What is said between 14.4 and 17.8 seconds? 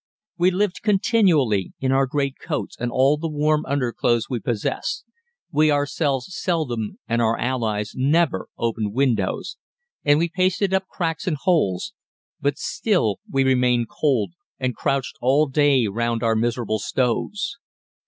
and crouched all day round our miserable stoves.